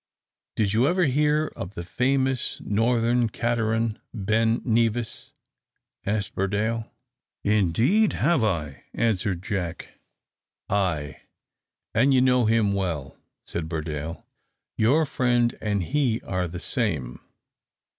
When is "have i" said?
8.13-8.85